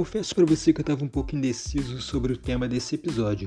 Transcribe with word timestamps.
confesso 0.00 0.34
para 0.34 0.46
você 0.46 0.72
que 0.72 0.80
eu 0.80 0.82
estava 0.82 1.04
um 1.04 1.08
pouco 1.08 1.36
indeciso 1.36 2.00
sobre 2.00 2.32
o 2.32 2.36
tema 2.38 2.66
desse 2.66 2.94
episódio. 2.94 3.46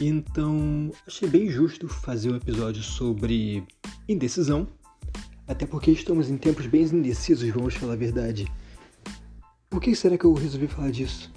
Então, 0.00 0.90
achei 1.06 1.28
bem 1.28 1.48
justo 1.48 1.86
fazer 1.86 2.32
um 2.32 2.36
episódio 2.36 2.82
sobre 2.82 3.62
indecisão, 4.08 4.66
até 5.46 5.64
porque 5.64 5.92
estamos 5.92 6.28
em 6.28 6.36
tempos 6.36 6.66
bem 6.66 6.82
indecisos, 6.82 7.48
vamos 7.50 7.74
falar 7.74 7.92
a 7.92 7.96
verdade. 7.96 8.52
Por 9.70 9.80
que 9.80 9.94
será 9.94 10.18
que 10.18 10.24
eu 10.24 10.34
resolvi 10.34 10.66
falar 10.66 10.90
disso? 10.90 11.32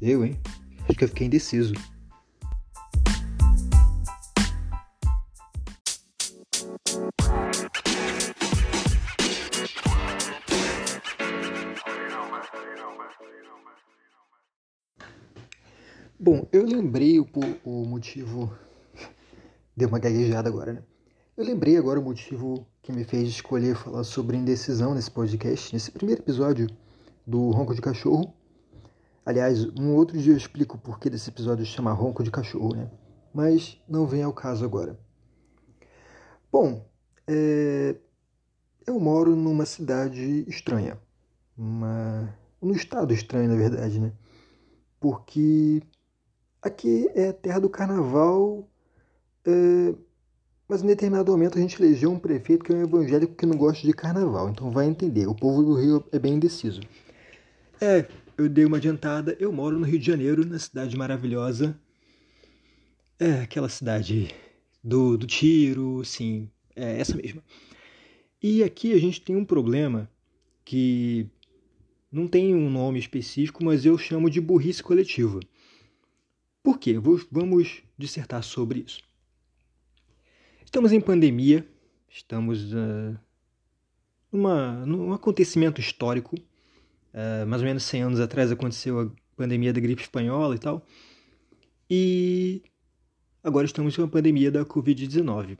Eu, 0.00 0.24
hein? 0.24 0.38
Acho 0.88 0.96
que 0.96 1.02
eu 1.02 1.08
fiquei 1.08 1.26
indeciso. 1.26 1.74
Bom, 16.24 16.46
eu 16.52 16.64
lembrei 16.64 17.18
o, 17.18 17.26
o 17.64 17.84
motivo. 17.84 18.56
Deu 19.76 19.88
uma 19.88 19.98
gaguejada 19.98 20.48
agora, 20.48 20.72
né? 20.72 20.82
Eu 21.36 21.44
lembrei 21.44 21.76
agora 21.76 21.98
o 21.98 22.02
motivo 22.04 22.64
que 22.80 22.92
me 22.92 23.02
fez 23.02 23.28
escolher 23.28 23.74
falar 23.74 24.04
sobre 24.04 24.36
indecisão 24.36 24.94
nesse 24.94 25.10
podcast, 25.10 25.74
nesse 25.74 25.90
primeiro 25.90 26.22
episódio 26.22 26.68
do 27.26 27.50
Ronco 27.50 27.74
de 27.74 27.80
Cachorro. 27.80 28.32
Aliás, 29.26 29.66
um 29.76 29.96
outro 29.96 30.16
dia 30.16 30.32
eu 30.32 30.36
explico 30.36 30.76
o 30.76 30.80
porquê 30.80 31.10
desse 31.10 31.28
episódio 31.28 31.66
chama 31.66 31.90
Ronco 31.90 32.22
de 32.22 32.30
Cachorro, 32.30 32.76
né? 32.76 32.88
Mas 33.34 33.82
não 33.88 34.06
vem 34.06 34.22
ao 34.22 34.32
caso 34.32 34.64
agora. 34.64 34.96
Bom, 36.52 36.88
é... 37.26 37.96
eu 38.86 39.00
moro 39.00 39.34
numa 39.34 39.66
cidade 39.66 40.44
estranha. 40.48 40.96
Uma... 41.58 42.32
Num 42.60 42.74
estado 42.74 43.12
estranho, 43.12 43.48
na 43.48 43.56
verdade, 43.56 43.98
né? 43.98 44.12
Porque 45.00 45.82
Aqui 46.62 47.08
é 47.14 47.32
terra 47.32 47.58
do 47.58 47.68
carnaval, 47.68 48.68
é... 49.44 49.94
mas 50.68 50.82
em 50.82 50.86
determinado 50.86 51.32
momento 51.32 51.58
a 51.58 51.60
gente 51.60 51.82
elegeu 51.82 52.10
um 52.10 52.18
prefeito 52.18 52.64
que 52.64 52.72
é 52.72 52.76
um 52.76 52.82
evangélico 52.82 53.34
que 53.34 53.44
não 53.44 53.56
gosta 53.56 53.84
de 53.84 53.92
carnaval, 53.92 54.48
então 54.48 54.70
vai 54.70 54.86
entender. 54.86 55.26
O 55.26 55.34
povo 55.34 55.62
do 55.62 55.74
Rio 55.74 56.04
é 56.12 56.18
bem 56.18 56.34
indeciso. 56.34 56.80
É, 57.80 58.06
eu 58.38 58.48
dei 58.48 58.64
uma 58.64 58.76
adiantada. 58.76 59.36
Eu 59.40 59.52
moro 59.52 59.76
no 59.76 59.84
Rio 59.84 59.98
de 59.98 60.06
Janeiro, 60.06 60.46
na 60.46 60.58
cidade 60.58 60.96
maravilhosa. 60.96 61.76
É, 63.18 63.40
aquela 63.40 63.68
cidade 63.68 64.32
do, 64.82 65.16
do 65.16 65.26
tiro, 65.26 66.04
sim, 66.04 66.48
é 66.76 67.00
essa 67.00 67.16
mesma. 67.16 67.42
E 68.40 68.62
aqui 68.62 68.92
a 68.92 68.98
gente 68.98 69.20
tem 69.20 69.34
um 69.36 69.44
problema 69.44 70.08
que 70.64 71.28
não 72.10 72.26
tem 72.28 72.54
um 72.54 72.70
nome 72.70 72.98
específico, 72.98 73.64
mas 73.64 73.84
eu 73.84 73.96
chamo 73.96 74.28
de 74.28 74.40
burrice 74.40 74.82
coletiva. 74.82 75.40
Por 76.62 76.78
quê? 76.78 76.94
Vamos 77.30 77.82
dissertar 77.98 78.42
sobre 78.42 78.84
isso. 78.86 79.00
Estamos 80.64 80.92
em 80.92 81.00
pandemia, 81.00 81.66
estamos 82.08 82.72
uh, 82.72 83.18
numa, 84.30 84.86
num 84.86 85.12
acontecimento 85.12 85.80
histórico. 85.80 86.36
Uh, 87.12 87.46
mais 87.46 87.60
ou 87.60 87.68
menos 87.68 87.82
100 87.82 88.02
anos 88.02 88.20
atrás 88.20 88.50
aconteceu 88.50 89.00
a 89.00 89.10
pandemia 89.36 89.72
da 89.72 89.80
gripe 89.80 90.02
espanhola 90.02 90.54
e 90.54 90.58
tal. 90.58 90.86
E 91.90 92.62
agora 93.42 93.66
estamos 93.66 93.98
em 93.98 94.00
uma 94.00 94.08
pandemia 94.08 94.50
da 94.50 94.64
Covid-19. 94.64 95.58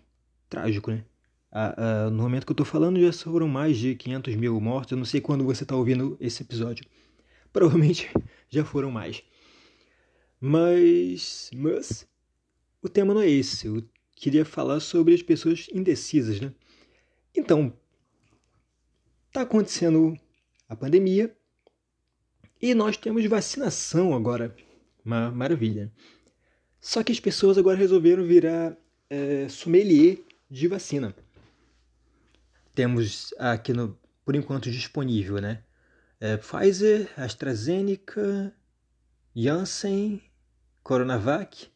Trágico, 0.48 0.92
né? 0.92 1.04
Uh, 1.52 2.06
uh, 2.06 2.10
no 2.10 2.22
momento 2.22 2.46
que 2.46 2.52
eu 2.52 2.54
estou 2.54 2.64
falando 2.64 2.98
já 2.98 3.12
foram 3.12 3.48
mais 3.48 3.76
de 3.76 3.96
500 3.96 4.36
mil 4.36 4.58
mortos. 4.60 4.92
Eu 4.92 4.98
não 4.98 5.04
sei 5.04 5.20
quando 5.20 5.44
você 5.44 5.64
está 5.64 5.76
ouvindo 5.76 6.16
esse 6.20 6.42
episódio. 6.42 6.86
Provavelmente 7.52 8.08
já 8.48 8.64
foram 8.64 8.90
mais. 8.90 9.22
Mas, 10.44 11.52
mas 11.54 12.04
o 12.82 12.88
tema 12.88 13.14
não 13.14 13.20
é 13.20 13.30
esse. 13.30 13.68
Eu 13.68 13.80
queria 14.16 14.44
falar 14.44 14.80
sobre 14.80 15.14
as 15.14 15.22
pessoas 15.22 15.68
indecisas, 15.72 16.40
né? 16.40 16.52
Então, 17.32 17.72
tá 19.30 19.42
acontecendo 19.42 20.18
a 20.68 20.74
pandemia 20.74 21.32
e 22.60 22.74
nós 22.74 22.96
temos 22.96 23.24
vacinação 23.26 24.16
agora. 24.16 24.52
Uma 25.04 25.30
maravilha. 25.30 25.92
Só 26.80 27.04
que 27.04 27.12
as 27.12 27.20
pessoas 27.20 27.56
agora 27.56 27.78
resolveram 27.78 28.24
virar 28.24 28.76
é, 29.08 29.48
sommelier 29.48 30.18
de 30.50 30.66
vacina. 30.66 31.14
Temos 32.74 33.32
aqui 33.38 33.72
no, 33.72 33.96
por 34.24 34.34
enquanto 34.34 34.72
disponível, 34.72 35.40
né? 35.40 35.62
É, 36.18 36.36
Pfizer, 36.36 37.12
AstraZeneca, 37.16 38.52
Janssen 39.36 40.20
Coronavac 40.82 41.68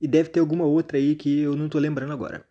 e 0.00 0.06
deve 0.06 0.28
ter 0.28 0.40
alguma 0.40 0.64
outra 0.64 0.98
aí 0.98 1.14
que 1.14 1.40
eu 1.40 1.56
não 1.56 1.66
estou 1.66 1.80
lembrando 1.80 2.12
agora. 2.12 2.44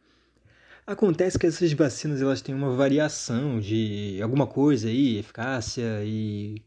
Acontece 0.86 1.40
que 1.40 1.46
essas 1.46 1.72
vacinas 1.72 2.22
elas 2.22 2.42
têm 2.42 2.54
uma 2.54 2.76
variação 2.76 3.60
de 3.60 4.20
alguma 4.22 4.46
coisa 4.46 4.90
aí, 4.90 5.18
eficácia 5.18 6.04
e 6.04 6.62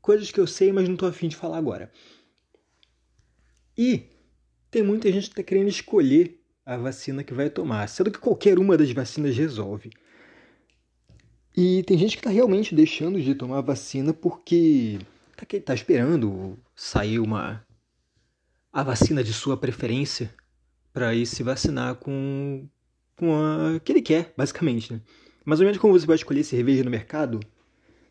coisas 0.00 0.30
que 0.30 0.40
eu 0.40 0.46
sei, 0.46 0.72
mas 0.72 0.88
não 0.88 0.94
estou 0.94 1.08
afim 1.08 1.28
de 1.28 1.36
falar 1.36 1.58
agora. 1.58 1.92
E 3.78 4.08
tem 4.70 4.82
muita 4.82 5.12
gente 5.12 5.24
que 5.24 5.32
está 5.32 5.42
querendo 5.42 5.68
escolher 5.68 6.40
a 6.66 6.76
vacina 6.76 7.22
que 7.22 7.32
vai 7.32 7.48
tomar, 7.48 7.88
sendo 7.88 8.10
que 8.10 8.18
qualquer 8.18 8.58
uma 8.58 8.76
das 8.76 8.90
vacinas 8.90 9.36
resolve. 9.36 9.90
E 11.56 11.82
tem 11.84 11.98
gente 11.98 12.16
que 12.16 12.20
está 12.20 12.30
realmente 12.30 12.74
deixando 12.74 13.20
de 13.20 13.34
tomar 13.34 13.58
a 13.58 13.62
vacina 13.62 14.12
porque 14.12 14.98
está 15.32 15.60
tá 15.60 15.74
esperando 15.74 16.58
sair 16.74 17.18
uma 17.18 17.64
a 18.72 18.82
vacina 18.82 19.22
de 19.22 19.32
sua 19.32 19.56
preferência 19.56 20.32
para 20.92 21.14
ir 21.14 21.26
se 21.26 21.42
vacinar 21.42 21.96
com, 21.96 22.68
com 23.16 23.34
a 23.34 23.80
que 23.80 23.92
ele 23.92 24.02
quer, 24.02 24.32
basicamente. 24.36 24.92
Né? 24.92 25.00
Mais 25.44 25.60
ou 25.60 25.66
menos 25.66 25.80
como 25.80 25.92
você 25.92 26.06
vai 26.06 26.16
escolher 26.16 26.44
cerveja 26.44 26.84
no 26.84 26.90
mercado, 26.90 27.40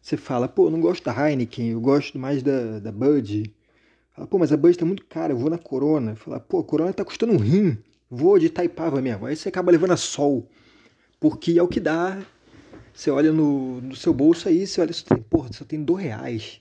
você 0.01 0.17
fala, 0.17 0.47
pô, 0.47 0.69
não 0.69 0.79
gosto 0.79 1.03
da 1.03 1.29
Heineken, 1.29 1.69
eu 1.69 1.81
gosto 1.81 2.17
mais 2.17 2.43
da, 2.43 2.79
da 2.79 2.91
Bud. 2.91 3.53
Fala, 4.11 4.27
pô, 4.27 4.37
mas 4.37 4.51
a 4.51 4.57
Bud 4.57 4.77
tá 4.77 4.85
muito 4.85 5.05
cara, 5.05 5.33
eu 5.33 5.37
vou 5.37 5.49
na 5.49 5.57
Corona. 5.57 6.15
Fala, 6.15 6.39
pô, 6.39 6.59
a 6.59 6.63
Corona 6.63 6.93
tá 6.93 7.05
custando 7.05 7.33
um 7.33 7.37
rim, 7.37 7.77
vou 8.09 8.39
de 8.39 8.49
Taipava 8.49 9.01
mesmo. 9.01 9.25
Aí 9.25 9.35
você 9.35 9.49
acaba 9.49 9.71
levando 9.71 9.91
a 9.91 9.97
Sol, 9.97 10.49
porque 11.19 11.57
é 11.57 11.63
o 11.63 11.67
que 11.67 11.79
dá. 11.79 12.21
Você 12.93 13.11
olha 13.11 13.31
no, 13.31 13.79
no 13.81 13.95
seu 13.95 14.13
bolso 14.13 14.49
aí, 14.49 14.67
você 14.67 14.81
olha, 14.81 14.91
você 14.91 15.05
tem, 15.05 15.17
porra, 15.17 15.53
só 15.53 15.63
tem 15.63 15.81
dois 15.83 16.03
reais. 16.03 16.59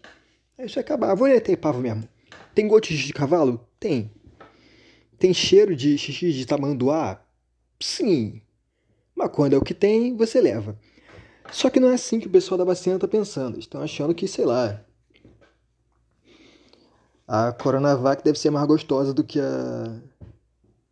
Aí 0.57 0.69
você 0.69 0.79
acaba, 0.81 1.11
ah, 1.11 1.15
vou 1.15 1.27
ler 1.27 1.41
Taipava 1.41 1.81
mesmo. 1.81 2.09
Tem 2.55 2.69
gosto 2.69 2.93
de 2.93 3.13
cavalo? 3.13 3.68
Tem. 3.79 4.11
Tem 5.19 5.33
cheiro 5.35 5.75
de 5.75 5.97
xixi 5.99 6.33
de 6.33 6.47
tamanduá? 6.47 7.21
Sim. 7.81 8.41
Mas 9.15 9.31
quando 9.31 9.55
é 9.55 9.57
o 9.57 9.63
que 9.63 9.75
tem, 9.75 10.17
você 10.17 10.41
leva. 10.41 10.79
Só 11.51 11.71
que 11.71 11.81
não 11.81 11.89
é 11.91 11.95
assim 11.95 12.21
que 12.21 12.27
o 12.27 12.31
pessoal 12.31 12.59
da 12.59 12.65
vacina 12.65 12.97
está 12.97 13.09
pensando. 13.09 13.59
Estão 13.59 13.83
achando 13.83 14.15
que, 14.15 14.29
sei 14.29 14.45
lá, 14.45 14.85
a 17.27 17.53
Coronavac 17.53 18.23
deve 18.23 18.39
ser 18.39 18.51
mais 18.51 18.67
gostosa 18.67 19.13
do 19.15 19.25
que 19.25 19.41
a, 19.41 20.01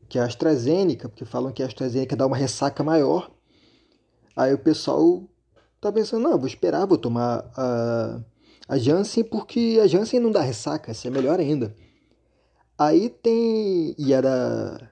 que 0.09 0.19
a 0.19 0.25
AstraZeneca, 0.25 1.09
porque 1.09 1.25
falam 1.25 1.53
que 1.53 1.63
a 1.63 1.67
AstraZeneca 1.67 2.17
dá 2.17 2.27
uma 2.27 2.37
ressaca 2.37 2.83
maior. 2.83 3.31
Aí 4.35 4.53
o 4.53 4.59
pessoal 4.59 5.23
tá 5.81 5.93
pensando, 5.93 6.23
não, 6.23 6.39
vou 6.39 6.47
esperar, 6.47 6.87
vou 6.87 6.99
tomar 6.99 7.51
a 7.57 8.21
a 8.69 8.79
Janssen, 8.79 9.25
porque 9.25 9.79
a 9.83 9.87
Janssen 9.87 10.21
não 10.21 10.31
dá 10.31 10.41
ressaca, 10.41 10.91
essa 10.91 11.07
é 11.07 11.11
melhor 11.11 11.39
ainda. 11.39 11.75
Aí 12.79 13.09
tem. 13.09 13.95
E 13.99 14.13
a 14.15 14.21
da, 14.21 14.91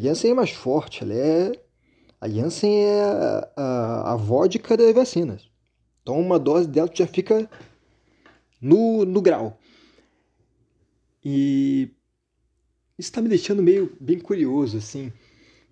Janssen 0.00 0.30
é 0.30 0.34
mais 0.34 0.50
forte, 0.50 1.02
ela 1.02 1.14
é. 1.14 1.52
A 2.20 2.28
Janssen 2.28 2.84
é 2.84 3.02
a, 3.02 3.52
a, 3.56 4.12
a 4.12 4.16
vodka 4.16 4.76
das 4.76 4.94
vacinas. 4.94 5.48
Então 6.02 6.18
uma 6.18 6.38
dose 6.38 6.68
dela 6.68 6.90
já 6.92 7.06
fica 7.06 7.48
no, 8.60 9.04
no 9.04 9.20
grau. 9.20 9.58
E 11.24 11.90
isso 12.98 13.10
está 13.10 13.20
me 13.20 13.28
deixando 13.28 13.62
meio 13.62 13.96
bem 14.00 14.18
curioso, 14.18 14.78
assim, 14.78 15.12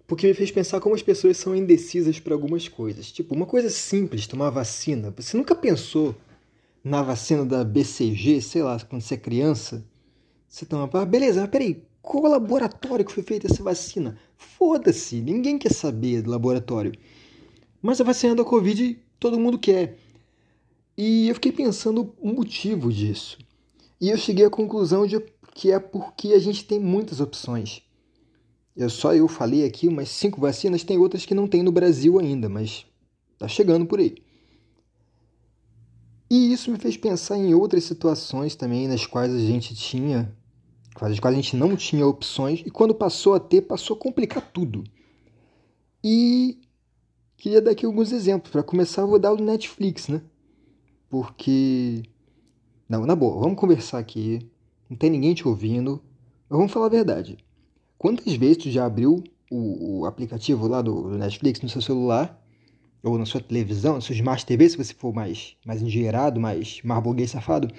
porque 0.06 0.26
me 0.26 0.34
fez 0.34 0.50
pensar 0.50 0.80
como 0.80 0.94
as 0.94 1.02
pessoas 1.02 1.36
são 1.36 1.56
indecisas 1.56 2.20
para 2.20 2.34
algumas 2.34 2.68
coisas. 2.68 3.10
Tipo, 3.10 3.34
uma 3.34 3.46
coisa 3.46 3.70
simples, 3.70 4.26
tomar 4.26 4.50
vacina. 4.50 5.12
Você 5.16 5.36
nunca 5.36 5.54
pensou 5.54 6.14
na 6.84 7.02
vacina 7.02 7.44
da 7.44 7.64
BCG, 7.64 8.40
sei 8.40 8.62
lá, 8.62 8.78
quando 8.78 9.02
você 9.02 9.14
é 9.14 9.18
criança, 9.18 9.84
você 10.48 10.64
toma. 10.64 10.86
Beleza, 11.04 11.40
mas 11.40 11.50
peraí, 11.50 11.82
qual 12.02 12.24
laboratório 12.24 13.04
que 13.04 13.12
foi 13.12 13.22
feita 13.22 13.46
essa 13.46 13.62
vacina? 13.62 14.18
Foda-se, 14.36 15.20
ninguém 15.20 15.58
quer 15.58 15.72
saber 15.72 16.22
do 16.22 16.30
laboratório. 16.30 16.92
Mas 17.82 18.00
a 18.00 18.04
vacina 18.04 18.34
da 18.34 18.44
Covid 18.44 18.98
todo 19.18 19.38
mundo 19.38 19.58
quer. 19.58 19.98
E 20.96 21.28
eu 21.28 21.34
fiquei 21.34 21.52
pensando 21.52 22.14
o 22.18 22.32
motivo 22.32 22.92
disso. 22.92 23.38
E 24.00 24.08
eu 24.08 24.16
cheguei 24.16 24.44
à 24.44 24.50
conclusão 24.50 25.06
de 25.06 25.20
que 25.54 25.72
é 25.72 25.78
porque 25.78 26.28
a 26.28 26.38
gente 26.38 26.64
tem 26.64 26.78
muitas 26.78 27.20
opções. 27.20 27.82
Eu 28.76 28.90
só 28.90 29.14
eu 29.14 29.26
falei 29.26 29.64
aqui 29.64 29.88
umas 29.88 30.10
cinco 30.10 30.40
vacinas, 30.40 30.84
tem 30.84 30.98
outras 30.98 31.24
que 31.24 31.34
não 31.34 31.48
tem 31.48 31.62
no 31.62 31.72
Brasil 31.72 32.18
ainda, 32.18 32.48
mas 32.48 32.84
tá 33.38 33.48
chegando 33.48 33.86
por 33.86 33.98
aí. 33.98 34.16
E 36.28 36.52
isso 36.52 36.70
me 36.70 36.78
fez 36.78 36.96
pensar 36.96 37.36
em 37.36 37.54
outras 37.54 37.84
situações 37.84 38.54
também 38.56 38.88
nas 38.88 39.06
quais 39.06 39.32
a 39.32 39.38
gente 39.38 39.74
tinha, 39.74 40.34
nas 41.00 41.20
quais 41.20 41.34
a 41.34 41.40
gente 41.40 41.56
não 41.56 41.76
tinha 41.76 42.06
opções, 42.06 42.62
e 42.66 42.70
quando 42.70 42.94
passou 42.94 43.34
a 43.34 43.40
ter, 43.40 43.62
passou 43.62 43.96
a 43.96 44.00
complicar 44.00 44.50
tudo. 44.52 44.82
E 46.02 46.58
queria 47.36 47.62
dar 47.62 47.72
aqui 47.72 47.86
alguns 47.86 48.12
exemplos. 48.12 48.50
Para 48.50 48.62
começar, 48.62 49.02
eu 49.02 49.08
vou 49.08 49.18
dar 49.18 49.32
o 49.32 49.42
Netflix, 49.42 50.08
né? 50.08 50.22
Porque. 51.08 52.02
Não, 52.88 53.04
na 53.04 53.16
boa, 53.16 53.40
vamos 53.40 53.58
conversar 53.58 53.98
aqui. 53.98 54.48
Não 54.88 54.96
tem 54.96 55.10
ninguém 55.10 55.34
te 55.34 55.46
ouvindo. 55.46 56.02
Mas 56.48 56.56
vamos 56.56 56.72
falar 56.72 56.86
a 56.86 56.90
verdade. 56.90 57.38
Quantas 57.98 58.32
vezes 58.34 58.58
tu 58.58 58.70
já 58.70 58.86
abriu 58.86 59.22
o, 59.50 60.00
o 60.00 60.06
aplicativo 60.06 60.68
lá 60.68 60.82
do, 60.82 61.02
do 61.02 61.18
Netflix 61.18 61.60
no 61.60 61.68
seu 61.68 61.82
celular 61.82 62.40
ou 63.06 63.16
na 63.16 63.24
sua 63.24 63.40
televisão, 63.40 63.94
na 63.94 64.00
sua 64.00 64.14
Smart 64.14 64.44
TV, 64.44 64.68
se 64.68 64.76
você 64.76 64.92
for 64.92 65.14
mais, 65.14 65.56
mais 65.64 65.80
engenheirado, 65.80 66.40
mais 66.40 66.80
marboguês 66.82 67.30
safado, 67.30 67.72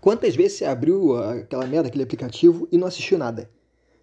quantas 0.00 0.36
vezes 0.36 0.58
você 0.58 0.64
abriu 0.64 1.16
aquela 1.16 1.66
merda, 1.66 1.88
aquele 1.88 2.04
aplicativo 2.04 2.68
e 2.70 2.78
não 2.78 2.86
assistiu 2.86 3.18
nada? 3.18 3.50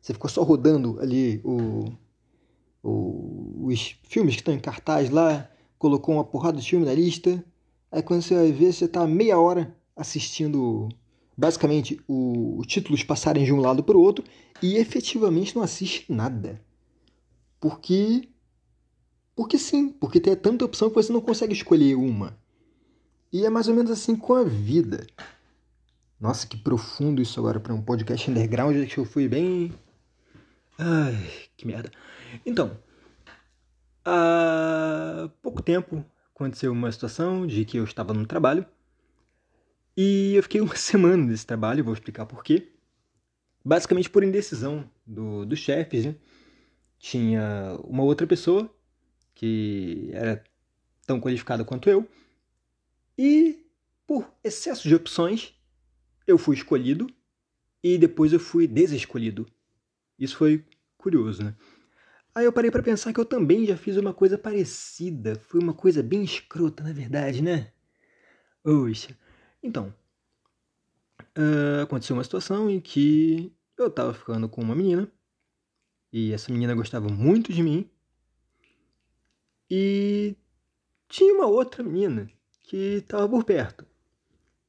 Você 0.02 0.14
ficou 0.14 0.30
só 0.30 0.44
rodando 0.44 1.00
ali 1.00 1.40
o, 1.44 1.86
o, 2.84 3.68
os 3.68 3.96
filmes 4.04 4.36
que 4.36 4.42
estão 4.42 4.54
em 4.54 4.60
cartaz 4.60 5.10
lá, 5.10 5.50
colocou 5.80 6.16
uma 6.16 6.26
porrada 6.26 6.60
de 6.60 6.70
filme 6.70 6.86
na 6.86 6.94
lista, 6.94 7.44
aí 7.92 8.04
quando 8.04 8.22
você 8.22 8.36
vai 8.36 8.52
ver, 8.52 8.74
você 8.74 8.86
está 8.86 9.08
meia 9.08 9.40
hora 9.40 9.74
assistindo 9.96 10.90
basicamente 11.38 12.00
os 12.08 12.68
títulos 12.68 13.04
passarem 13.04 13.46
de 13.46 13.54
um 13.54 13.62
lado 13.62 13.84
para 13.84 13.98
o 13.98 14.02
outro 14.02 14.26
e 14.62 14.76
efetivamente 14.76 15.56
não 15.56 15.64
assiste 15.64 16.12
nada. 16.12 16.62
Porque 17.60 18.28
porque 19.36 19.58
sim, 19.58 19.90
porque 19.90 20.20
tem 20.20 20.36
tanta 20.36 20.66
opção 20.66 20.90
que 20.90 20.96
você 20.96 21.12
não 21.12 21.22
consegue 21.22 21.54
escolher 21.54 21.96
uma. 21.96 22.38
E 23.32 23.46
é 23.46 23.50
mais 23.50 23.68
ou 23.68 23.76
menos 23.76 23.92
assim 23.92 24.16
com 24.16 24.34
a 24.34 24.44
vida. 24.44 25.08
Nossa, 26.20 26.46
que 26.46 26.58
profundo 26.58 27.22
isso 27.22 27.40
agora 27.40 27.60
para 27.60 27.74
um 27.74 27.82
podcast 27.82 28.30
underground 28.30 28.86
que 28.88 28.98
eu 28.98 29.06
fui 29.06 29.28
bem. 29.28 29.74
Ai, 30.78 31.16
que 31.56 31.66
merda. 31.66 31.92
Então, 32.46 32.78
há 34.04 35.30
pouco 35.42 35.62
tempo 35.62 36.06
aconteceu 36.36 36.72
uma 36.72 36.92
situação 36.92 37.48
de 37.48 37.66
que 37.66 37.78
eu 37.78 37.84
estava 37.84 38.14
no 38.14 38.26
trabalho 38.26 38.66
e 39.96 40.34
eu 40.36 40.44
fiquei 40.44 40.62
uma 40.62 40.76
semana 40.78 41.24
nesse 41.24 41.46
trabalho, 41.46 41.84
vou 41.84 41.94
explicar 41.94 42.26
por 42.26 42.44
quê. 42.44 42.70
Basicamente 43.64 44.10
por 44.10 44.24
indecisão 44.24 44.90
do, 45.06 45.46
dos 45.46 45.60
chefes, 45.60 46.06
né? 46.06 46.16
Tinha 46.98 47.80
uma 47.84 48.04
outra 48.04 48.28
pessoa 48.28 48.70
que 49.42 50.12
era 50.14 50.44
tão 51.08 51.20
qualificada 51.20 51.66
quanto 51.66 51.90
eu. 51.90 52.08
E 53.18 53.66
por 54.06 54.32
excesso 54.44 54.88
de 54.88 54.94
opções, 54.94 55.56
eu 56.28 56.38
fui 56.38 56.56
escolhido 56.56 57.08
e 57.84 57.98
depois 57.98 58.32
eu 58.32 58.40
fui 58.40 58.68
desescolhido. 58.68 59.52
Isso 60.18 60.38
foi 60.38 60.64
curioso, 60.96 61.44
né? 61.44 61.56
Aí 62.36 62.46
eu 62.46 62.54
parei 62.54 62.70
para 62.70 62.84
pensar 62.84 63.12
que 63.12 63.20
eu 63.20 63.26
também 63.26 63.66
já 63.66 63.76
fiz 63.76 63.98
uma 63.98 64.14
coisa 64.14 64.38
parecida. 64.38 65.36
Foi 65.36 65.60
uma 65.60 65.74
coisa 65.74 66.04
bem 66.04 66.24
escrota, 66.24 66.84
na 66.84 66.94
verdade, 66.94 67.42
né? 67.42 67.72
Oxa. 68.64 69.18
Então, 69.64 69.92
uh, 71.36 71.82
aconteceu 71.82 72.16
uma 72.16 72.24
situação 72.24 72.70
em 72.70 72.80
que 72.80 73.52
eu 73.76 73.90
tava 73.90 74.14
ficando 74.14 74.48
com 74.48 74.62
uma 74.62 74.76
menina. 74.76 75.12
E 76.14 76.32
essa 76.32 76.54
menina 76.54 76.76
gostava 76.76 77.10
muito 77.10 77.52
de 77.52 77.64
mim. 77.64 77.90
E 79.74 80.36
tinha 81.08 81.34
uma 81.34 81.48
outra 81.48 81.82
menina 81.82 82.30
que 82.64 82.98
estava 82.98 83.30
por 83.30 83.46
perto. 83.46 83.88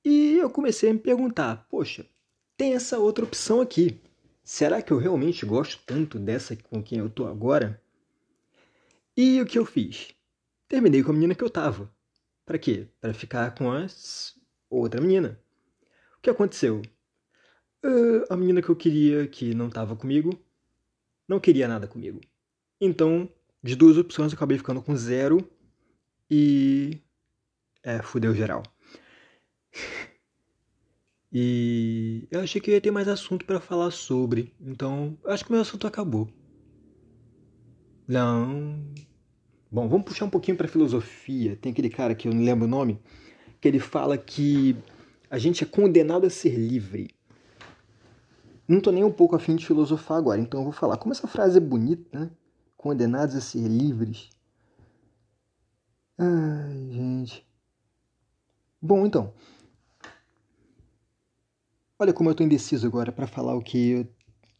E 0.04 0.38
eu 0.38 0.48
comecei 0.48 0.90
a 0.90 0.92
me 0.92 1.00
perguntar: 1.00 1.66
poxa, 1.68 2.06
tem 2.56 2.74
essa 2.74 3.00
outra 3.00 3.24
opção 3.24 3.60
aqui. 3.60 4.00
Será 4.44 4.80
que 4.80 4.92
eu 4.92 4.98
realmente 4.98 5.44
gosto 5.44 5.82
tanto 5.84 6.20
dessa 6.20 6.54
com 6.54 6.80
quem 6.80 7.00
eu 7.00 7.10
tô 7.10 7.26
agora? 7.26 7.82
E 9.16 9.40
o 9.40 9.46
que 9.46 9.58
eu 9.58 9.66
fiz? 9.66 10.14
Terminei 10.68 11.02
com 11.02 11.10
a 11.10 11.14
menina 11.14 11.34
que 11.34 11.42
eu 11.42 11.50
tava. 11.50 11.92
Para 12.46 12.58
quê? 12.58 12.86
Para 13.00 13.12
ficar 13.12 13.56
com 13.56 13.72
a 13.72 13.84
outra 14.70 15.00
menina. 15.00 15.36
O 16.16 16.22
que 16.22 16.30
aconteceu? 16.30 16.80
Uh, 17.84 18.24
a 18.30 18.36
menina 18.36 18.62
que 18.62 18.68
eu 18.68 18.76
queria, 18.76 19.26
que 19.26 19.52
não 19.52 19.68
tava 19.68 19.96
comigo, 19.96 20.38
não 21.26 21.40
queria 21.40 21.66
nada 21.66 21.88
comigo. 21.88 22.20
Então 22.80 23.28
de 23.62 23.76
duas 23.76 23.96
opções, 23.96 24.32
eu 24.32 24.36
acabei 24.36 24.58
ficando 24.58 24.82
com 24.82 24.96
zero 24.96 25.48
e. 26.30 26.98
É, 27.82 28.02
fudeu 28.02 28.34
geral. 28.34 28.62
E 31.34 32.28
eu 32.30 32.40
achei 32.40 32.60
que 32.60 32.70
eu 32.70 32.74
ia 32.74 32.80
ter 32.80 32.90
mais 32.90 33.08
assunto 33.08 33.46
para 33.46 33.58
falar 33.58 33.90
sobre, 33.90 34.52
então 34.60 35.16
acho 35.24 35.42
que 35.42 35.48
o 35.48 35.54
meu 35.54 35.62
assunto 35.62 35.86
acabou. 35.86 36.28
Não. 38.06 38.84
Bom, 39.70 39.88
vamos 39.88 40.04
puxar 40.04 40.26
um 40.26 40.30
pouquinho 40.30 40.58
para 40.58 40.68
filosofia. 40.68 41.56
Tem 41.56 41.72
aquele 41.72 41.88
cara 41.88 42.14
que 42.14 42.28
eu 42.28 42.34
não 42.34 42.44
lembro 42.44 42.66
o 42.66 42.68
nome, 42.68 43.00
que 43.58 43.66
ele 43.66 43.78
fala 43.78 44.18
que 44.18 44.76
a 45.30 45.38
gente 45.38 45.64
é 45.64 45.66
condenado 45.66 46.26
a 46.26 46.30
ser 46.30 46.54
livre. 46.54 47.08
Não 48.68 48.80
tô 48.80 48.92
nem 48.92 49.02
um 49.02 49.10
pouco 49.10 49.34
afim 49.34 49.56
de 49.56 49.66
filosofar 49.66 50.18
agora, 50.18 50.38
então 50.38 50.60
eu 50.60 50.64
vou 50.64 50.72
falar. 50.74 50.98
Como 50.98 51.14
essa 51.14 51.26
frase 51.26 51.56
é 51.56 51.60
bonita, 51.60 52.18
né? 52.18 52.30
Condenados 52.82 53.36
a 53.36 53.40
ser 53.40 53.68
livres. 53.68 54.28
Ai, 56.18 56.90
gente. 56.90 57.46
Bom, 58.80 59.06
então. 59.06 59.32
Olha 61.96 62.12
como 62.12 62.28
eu 62.28 62.32
estou 62.32 62.44
indeciso 62.44 62.84
agora 62.84 63.12
para 63.12 63.28
falar 63.28 63.54
o 63.54 63.62
que, 63.62 64.04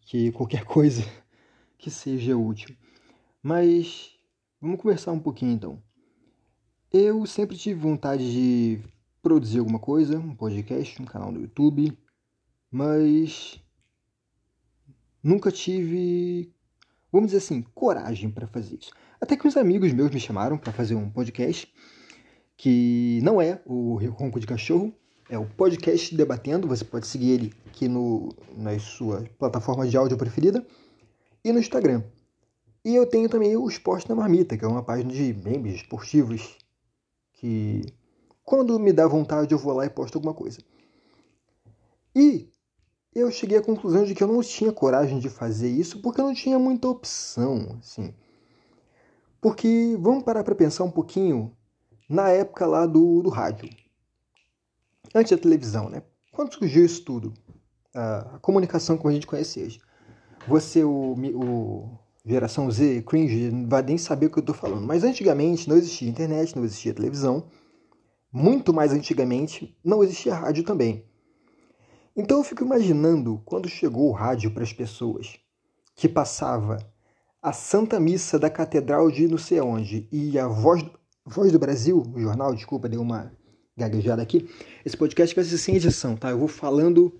que 0.03 0.31
qualquer 0.31 0.63
coisa 0.65 1.03
que 1.77 1.91
seja 1.91 2.37
útil. 2.37 2.77
Mas 3.43 4.17
vamos 4.61 4.81
conversar 4.81 5.11
um 5.11 5.19
pouquinho 5.19 5.55
então. 5.55 5.83
Eu 6.93 7.27
sempre 7.27 7.57
tive 7.57 7.81
vontade 7.81 8.31
de 8.31 8.81
produzir 9.21 9.59
alguma 9.59 9.81
coisa, 9.81 10.17
um 10.17 10.37
podcast, 10.37 11.03
um 11.03 11.07
canal 11.07 11.33
no 11.33 11.41
YouTube, 11.41 11.99
mas 12.71 13.61
nunca 15.21 15.51
tive 15.51 16.55
vamos 17.13 17.31
dizer 17.31 17.45
assim, 17.45 17.63
coragem 17.75 18.31
para 18.31 18.47
fazer 18.47 18.79
isso. 18.81 18.91
Até 19.21 19.37
que 19.37 19.47
uns 19.47 19.57
amigos 19.57 19.93
meus 19.93 20.11
me 20.11 20.19
chamaram 20.19 20.57
para 20.57 20.73
fazer 20.73 20.95
um 20.95 21.11
podcast 21.11 21.73
que 22.57 23.21
não 23.23 23.41
é 23.41 23.61
o 23.67 23.97
Ronco 24.11 24.41
de 24.41 24.47
Cachorro, 24.47 24.93
é 25.29 25.39
o 25.39 25.47
podcast 25.47 26.15
Debatendo. 26.17 26.67
Você 26.69 26.85
pode 26.85 27.07
seguir 27.07 27.31
ele 27.31 27.55
aqui 27.67 27.89
no, 27.89 28.35
na 28.57 28.79
sua 28.79 29.25
plataforma 29.39 29.87
de 29.87 29.97
áudio 29.97 30.17
preferida 30.17 30.67
e 31.45 31.53
no 31.53 31.59
Instagram. 31.59 32.03
E 32.85 32.95
eu 32.95 33.07
tenho 33.07 33.29
também 33.29 33.57
o 33.57 33.69
Esporte 33.69 34.09
na 34.09 34.15
Marmita, 34.15 34.57
que 34.57 34.65
é 34.65 34.69
uma 34.69 34.83
página 34.83 35.13
de 35.13 35.33
memes 35.35 35.77
esportivos 35.77 36.57
que 37.35 37.83
quando 38.45 38.79
me 38.79 38.93
dá 38.93 39.07
vontade 39.07 39.53
eu 39.53 39.59
vou 39.59 39.73
lá 39.73 39.87
e 39.87 39.91
posto 39.91 40.17
alguma 40.17 40.35
coisa. 40.35 40.61
E 42.15 42.52
eu 43.15 43.31
cheguei 43.31 43.59
à 43.59 43.63
conclusão 43.63 44.05
de 44.05 44.15
que 44.15 44.23
eu 44.23 44.29
não 44.29 44.41
tinha 44.43 44.73
coragem 44.73 45.19
de 45.19 45.29
fazer 45.29 45.69
isso 45.69 46.01
porque 46.01 46.21
eu 46.21 46.25
não 46.25 46.35
tinha 46.35 46.59
muita 46.59 46.89
opção, 46.89 47.79
assim. 47.79 48.15
Porque 49.41 49.97
vamos 50.01 50.25
parar 50.25 50.45
para 50.45 50.55
pensar 50.55 50.85
um 50.85 50.91
pouquinho 50.91 51.55
na 52.09 52.29
época 52.29 52.65
lá 52.67 52.87
do, 52.87 53.23
do 53.23 53.29
rádio. 53.29 53.69
Antes 55.15 55.33
da 55.33 55.39
televisão, 55.39 55.89
né? 55.89 56.03
Quando 56.31 56.55
surgiu 56.55 56.85
isso 56.85 57.05
tudo? 57.05 57.35
A, 57.95 58.39
comunicação 58.41 58.97
como 58.97 59.11
a 59.11 59.13
gente 59.13 59.27
conhece 59.27 59.63
hoje. 59.63 59.81
Você, 60.49 60.83
o, 60.83 61.15
o 61.35 61.99
geração 62.25 62.71
Z, 62.71 63.03
cringe, 63.03 63.51
não 63.51 63.69
vai 63.69 63.83
nem 63.83 63.99
saber 63.99 64.27
o 64.27 64.31
que 64.31 64.39
eu 64.39 64.43
estou 64.43 64.55
falando. 64.55 64.87
Mas 64.87 65.05
antigamente 65.05 65.69
não 65.69 65.77
existia 65.77 66.09
internet, 66.09 66.57
não 66.57 66.65
existia 66.65 66.95
televisão. 66.95 67.45
Muito 68.33 68.73
mais 68.73 68.93
antigamente 68.93 69.77
não 69.85 70.03
existia 70.03 70.35
rádio 70.35 70.65
também. 70.65 71.05
Então 72.15 72.39
eu 72.39 72.45
fico 72.45 72.65
imaginando 72.65 73.41
quando 73.45 73.69
chegou 73.69 74.09
o 74.11 74.13
rádio 74.13 74.51
para 74.53 74.63
as 74.63 74.73
pessoas, 74.73 75.39
que 75.95 76.09
passava 76.09 76.79
a 77.41 77.53
Santa 77.53 77.99
Missa 77.99 78.39
da 78.39 78.51
Catedral 78.51 79.11
de 79.11 79.27
não 79.27 79.39
sei 79.39 79.61
onde 79.61 80.07
e 80.13 80.39
a 80.39 80.47
Voz 80.47 80.83
do, 80.83 80.93
Voz 81.25 81.51
do 81.51 81.59
Brasil, 81.59 82.03
o 82.15 82.21
jornal, 82.21 82.55
desculpa, 82.55 82.89
deu 82.89 83.01
uma 83.01 83.33
gaguejada 83.77 84.21
aqui. 84.23 84.49
Esse 84.85 84.97
podcast 84.97 85.35
vai 85.35 85.45
ser 85.45 85.59
sem 85.59 85.77
edição, 85.77 86.17
tá? 86.17 86.31
Eu 86.31 86.39
vou 86.39 86.49
falando 86.49 87.19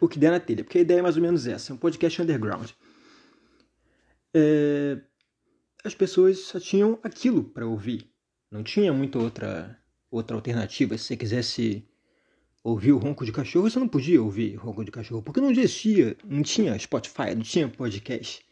o 0.00 0.08
que 0.08 0.18
der 0.18 0.30
na 0.30 0.40
telha, 0.40 0.64
porque 0.64 0.78
a 0.78 0.82
ideia 0.82 0.98
é 0.98 1.02
mais 1.02 1.16
ou 1.16 1.22
menos 1.22 1.46
essa, 1.46 1.72
é 1.72 1.74
um 1.74 1.78
podcast 1.78 2.20
underground. 2.20 2.70
É... 4.34 5.00
As 5.84 5.94
pessoas 5.94 6.40
só 6.40 6.58
tinham 6.58 6.98
aquilo 7.02 7.44
para 7.44 7.66
ouvir, 7.66 8.10
não 8.50 8.64
tinha 8.64 8.92
muita 8.92 9.18
outra 9.18 9.78
outra 10.10 10.36
alternativa. 10.36 10.96
Se 10.96 11.04
você 11.04 11.16
quisesse 11.16 11.87
ouvir 12.62 12.92
o 12.92 12.98
ronco 12.98 13.24
de 13.24 13.32
cachorro, 13.32 13.70
você 13.70 13.78
não 13.78 13.88
podia 13.88 14.22
ouvir 14.22 14.54
ronco 14.56 14.84
de 14.84 14.90
cachorro, 14.90 15.22
porque 15.22 15.40
não 15.40 15.50
existia, 15.50 16.16
não 16.24 16.42
tinha 16.42 16.78
Spotify, 16.78 17.34
não 17.34 17.42
tinha 17.42 17.68
podcast. 17.68 18.44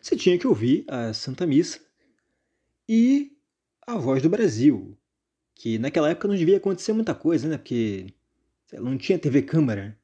Você 0.00 0.16
tinha 0.16 0.38
que 0.38 0.46
ouvir 0.46 0.84
a 0.88 1.12
Santa 1.12 1.46
Missa 1.46 1.80
e 2.88 3.32
a 3.86 3.96
Voz 3.96 4.22
do 4.22 4.28
Brasil. 4.28 4.96
que 5.54 5.78
naquela 5.78 6.10
época 6.10 6.26
não 6.26 6.34
devia 6.34 6.56
acontecer 6.56 6.92
muita 6.92 7.14
coisa, 7.14 7.48
né? 7.48 7.56
Porque 7.56 8.06
não 8.72 8.96
tinha 8.98 9.18
TV 9.18 9.42
câmara, 9.42 9.96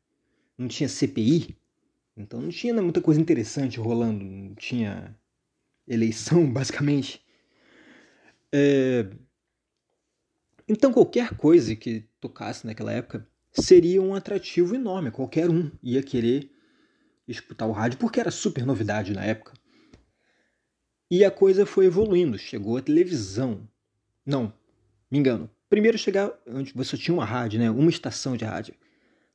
não 0.57 0.69
tinha 0.69 0.89
CPI, 0.89 1.57
então 2.17 2.41
não 2.41 2.51
tinha 2.51 2.75
muita 2.83 3.01
coisa 3.01 3.21
interessante 3.21 3.81
rolando, 3.81 4.25
não 4.25 4.55
tinha 4.55 5.17
eleição, 5.87 6.47
basicamente. 6.53 7.21
É... 8.53 9.07
Então 10.69 10.93
qualquer 10.93 11.35
coisa 11.37 11.75
que 11.75 12.05
tocasse 12.21 12.67
naquela 12.67 12.93
época 12.93 13.27
seria 13.53 14.03
um 14.03 14.15
atrativo 14.15 14.75
enorme. 14.75 15.11
Qualquer 15.11 15.49
um 15.49 15.71
ia 15.83 16.03
querer 16.03 16.51
escutar 17.27 17.67
o 17.67 17.73
rádio 17.73 17.99
porque 17.99 18.21
era 18.21 18.31
super 18.31 18.67
novidade 18.67 19.13
na 19.13 19.25
época. 19.25 19.55
E 21.11 21.25
a 21.25 21.31
coisa 21.31 21.65
foi 21.65 21.87
evoluindo. 21.87 22.39
Chegou 22.39 22.77
a 22.77 22.83
televisão. 22.83 23.67
Não, 24.27 24.53
me 25.11 25.19
engano. 25.19 25.51
Primeiro 25.71 25.97
chegar 25.97 26.33
onde 26.47 26.73
você 26.75 26.97
tinha 26.97 27.15
uma 27.15 27.25
rádio, 27.25 27.59
né? 27.59 27.71
Uma 27.71 27.91
estação 27.91 28.37
de 28.37 28.45
rádio. 28.45 28.75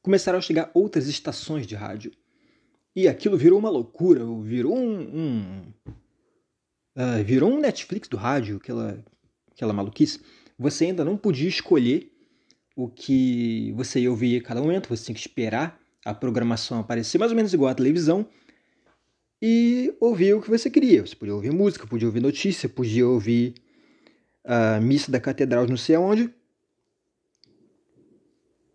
Começaram 0.02 0.38
a 0.38 0.42
chegar 0.42 0.70
outras 0.74 1.08
estações 1.08 1.66
de 1.66 1.76
rádio. 1.76 2.12
E 2.96 3.08
aquilo 3.08 3.38
virou 3.38 3.58
uma 3.58 3.70
loucura, 3.70 4.24
virou 4.44 4.78
um. 4.78 5.00
um 5.02 5.74
uh, 6.96 7.24
virou 7.26 7.52
um 7.52 7.60
Netflix 7.60 8.08
do 8.08 8.18
rádio, 8.18 8.58
aquela, 8.58 9.04
aquela 9.52 9.74
maluquice. 9.74 10.20
Você 10.58 10.86
ainda 10.86 11.04
não 11.04 11.18
podia 11.18 11.50
escolher 11.50 12.12
o 12.76 12.88
que 12.88 13.72
você 13.74 14.00
ia 14.00 14.10
ouvir 14.10 14.40
a 14.40 14.44
cada 14.44 14.62
momento, 14.62 14.90
você 14.90 15.06
tinha 15.06 15.16
que 15.16 15.22
esperar 15.22 15.80
a 16.06 16.14
programação 16.14 16.80
aparecer, 16.80 17.18
mais 17.18 17.32
ou 17.32 17.36
menos 17.36 17.54
igual 17.54 17.72
à 17.72 17.76
televisão, 17.76 18.28
e 19.42 19.96
ouvir 20.00 20.34
o 20.34 20.42
que 20.42 20.50
você 20.50 20.70
queria. 20.70 21.06
Você 21.06 21.16
podia 21.16 21.36
ouvir 21.36 21.52
música, 21.52 21.86
podia 21.86 22.08
ouvir 22.08 22.22
notícia, 22.22 22.68
podia 22.70 23.08
ouvir 23.08 23.56
a 24.44 24.80
missa 24.80 25.12
da 25.12 25.20
catedral 25.20 25.68
não 25.68 25.78
sei 25.78 25.96
aonde. 25.96 26.34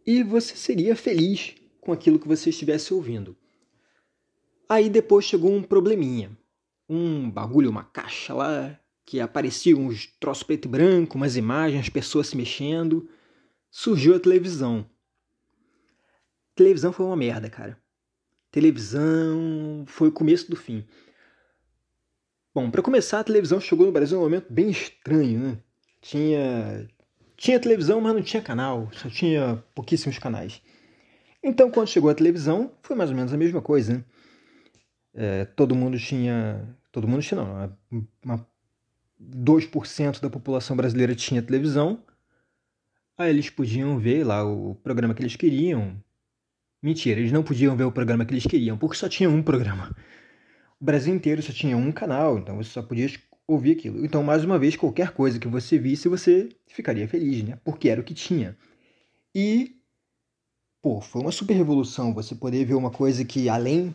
E 0.06 0.22
você 0.22 0.56
seria 0.56 0.96
feliz 0.96 1.54
com 1.80 1.92
aquilo 1.92 2.18
que 2.18 2.28
você 2.28 2.50
estivesse 2.50 2.92
ouvindo. 2.94 3.36
Aí 4.68 4.88
depois 4.90 5.24
chegou 5.24 5.52
um 5.52 5.62
probleminha. 5.62 6.36
Um 6.88 7.30
bagulho, 7.30 7.70
uma 7.70 7.84
caixa 7.84 8.32
lá, 8.32 8.78
que 9.08 9.20
aparecia 9.20 9.74
uns 9.74 10.06
troços 10.20 10.42
preto 10.42 10.66
e 10.66 10.68
branco, 10.68 11.16
umas 11.16 11.34
imagens, 11.34 11.88
pessoas 11.88 12.26
se 12.26 12.36
mexendo. 12.36 13.08
Surgiu 13.70 14.14
a 14.14 14.20
televisão. 14.20 14.84
Televisão 16.54 16.92
foi 16.92 17.06
uma 17.06 17.16
merda, 17.16 17.48
cara. 17.48 17.80
Televisão 18.50 19.86
foi 19.86 20.08
o 20.08 20.12
começo 20.12 20.50
do 20.50 20.56
fim. 20.56 20.86
Bom, 22.54 22.70
para 22.70 22.82
começar, 22.82 23.20
a 23.20 23.24
televisão 23.24 23.58
chegou 23.58 23.86
no 23.86 23.92
Brasil 23.92 24.18
num 24.18 24.24
momento 24.24 24.52
bem 24.52 24.68
estranho, 24.68 25.40
né? 25.40 25.58
Tinha 26.02 26.86
tinha 27.34 27.58
televisão, 27.58 28.02
mas 28.02 28.14
não 28.14 28.22
tinha 28.22 28.42
canal, 28.42 28.90
só 28.92 29.08
tinha 29.08 29.64
pouquíssimos 29.74 30.18
canais. 30.18 30.60
Então, 31.42 31.70
quando 31.70 31.88
chegou 31.88 32.10
a 32.10 32.14
televisão, 32.14 32.76
foi 32.82 32.94
mais 32.94 33.08
ou 33.08 33.16
menos 33.16 33.32
a 33.32 33.38
mesma 33.38 33.62
coisa, 33.62 33.94
né? 33.94 34.04
é, 35.14 35.44
todo 35.44 35.74
mundo 35.74 35.98
tinha. 35.98 36.76
Todo 36.92 37.08
mundo 37.08 37.22
tinha, 37.22 37.42
não. 37.42 37.76
Uma, 38.22 38.46
2% 39.20 40.20
da 40.20 40.30
população 40.30 40.76
brasileira 40.76 41.14
tinha 41.14 41.42
televisão. 41.42 42.02
Aí 43.16 43.30
eles 43.30 43.50
podiam 43.50 43.98
ver 43.98 44.24
lá 44.24 44.44
o 44.44 44.76
programa 44.76 45.14
que 45.14 45.22
eles 45.22 45.36
queriam. 45.36 46.00
Mentira, 46.80 47.18
eles 47.18 47.32
não 47.32 47.42
podiam 47.42 47.76
ver 47.76 47.84
o 47.84 47.92
programa 47.92 48.24
que 48.24 48.32
eles 48.32 48.46
queriam, 48.46 48.78
porque 48.78 48.96
só 48.96 49.08
tinha 49.08 49.28
um 49.28 49.42
programa. 49.42 49.94
O 50.80 50.84
Brasil 50.84 51.12
inteiro 51.12 51.42
só 51.42 51.52
tinha 51.52 51.76
um 51.76 51.90
canal, 51.90 52.38
então 52.38 52.56
você 52.56 52.70
só 52.70 52.82
podia 52.82 53.10
ouvir 53.48 53.72
aquilo. 53.72 54.04
Então, 54.04 54.22
mais 54.22 54.44
uma 54.44 54.58
vez, 54.58 54.76
qualquer 54.76 55.10
coisa 55.10 55.40
que 55.40 55.48
você 55.48 55.78
visse, 55.78 56.08
você 56.08 56.50
ficaria 56.68 57.08
feliz, 57.08 57.42
né? 57.42 57.58
Porque 57.64 57.88
era 57.88 58.00
o 58.00 58.04
que 58.04 58.14
tinha. 58.14 58.56
E, 59.34 59.76
pô, 60.80 61.00
foi 61.00 61.22
uma 61.22 61.32
super 61.32 61.54
revolução 61.54 62.14
você 62.14 62.34
poder 62.34 62.64
ver 62.64 62.74
uma 62.74 62.90
coisa 62.90 63.24
que, 63.24 63.48
além 63.48 63.92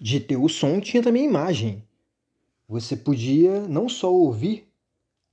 de 0.00 0.20
ter 0.20 0.36
o 0.36 0.48
som, 0.48 0.78
tinha 0.80 1.02
também 1.02 1.26
a 1.26 1.28
imagem. 1.28 1.87
Você 2.68 2.94
podia 2.94 3.66
não 3.66 3.88
só 3.88 4.12
ouvir 4.12 4.68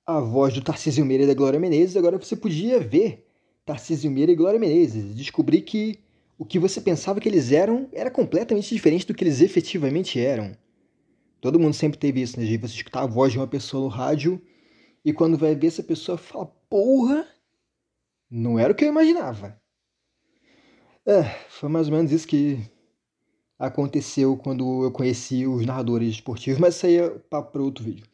a 0.06 0.22
voz 0.22 0.54
do 0.54 0.62
Tarcísio 0.62 1.06
Meira 1.06 1.24
e 1.24 1.28
da 1.28 1.34
Glória 1.34 1.60
Menezes, 1.60 1.98
agora 1.98 2.18
você 2.18 2.36
podia 2.36 2.80
ver 2.80 3.28
Tarcísio 3.66 4.10
Meira 4.10 4.32
e 4.32 4.36
Glória 4.36 4.60
Menezes, 4.60 5.14
descobrir 5.14 5.62
que 5.62 6.00
o 6.38 6.46
que 6.46 6.58
você 6.58 6.80
pensava 6.80 7.20
que 7.20 7.28
eles 7.28 7.52
eram 7.52 7.90
era 7.92 8.10
completamente 8.10 8.74
diferente 8.74 9.06
do 9.06 9.14
que 9.14 9.24
eles 9.24 9.42
efetivamente 9.42 10.20
eram. 10.20 10.56
Todo 11.42 11.60
mundo 11.60 11.74
sempre 11.74 12.00
teve 12.00 12.22
isso, 12.22 12.40
né? 12.40 12.46
De 12.46 12.58
você 12.58 12.76
escutar 12.76 13.02
a 13.02 13.08
voz 13.08 13.34
de 13.34 13.38
uma 13.38 13.48
pessoa 13.48 13.84
no 13.84 13.90
rádio 13.90 14.42
e 15.04 15.12
quando 15.12 15.38
vai 15.38 15.56
ver 15.56 15.68
essa 15.68 15.84
pessoa 15.84 16.18
fala, 16.18 16.46
porra, 16.70 17.28
não 18.30 18.58
era 18.58 18.72
o 18.72 18.76
que 18.76 18.86
eu 18.86 18.90
imaginava. 18.90 19.60
É, 21.06 21.24
foi 21.50 21.70
mais 21.70 21.88
ou 21.88 21.94
menos 21.96 22.12
isso 22.12 22.28
que 22.28 22.60
aconteceu 23.58 24.36
quando 24.38 24.84
eu 24.84 24.92
conheci 24.92 25.48
os 25.48 25.66
narradores 25.66 26.10
esportivos, 26.10 26.60
mas 26.60 26.76
isso 26.76 26.86
aí 26.86 26.98
é 26.98 27.10
para 27.10 27.62
outro 27.62 27.84
vídeo. 27.84 28.06